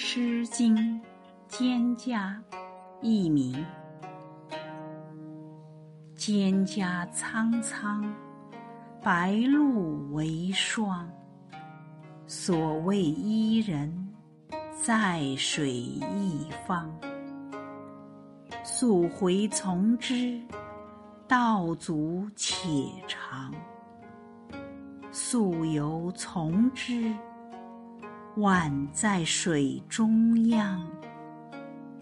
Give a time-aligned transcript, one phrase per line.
[0.00, 0.76] 诗经·
[1.50, 2.40] 蒹葭
[3.02, 3.66] 佚名。
[6.16, 8.08] 蒹葭苍苍，
[9.02, 11.10] 白露为霜。
[12.28, 14.14] 所谓伊人，
[14.84, 16.88] 在水一方。
[18.62, 20.40] 溯洄从之，
[21.26, 22.68] 道阻且
[23.08, 23.52] 长；
[25.10, 27.12] 溯游从之，
[28.38, 30.97] 宛在水中央。